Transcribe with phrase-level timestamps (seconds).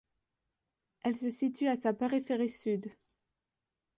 [1.03, 2.89] Elle se situe à sa périphérie sud.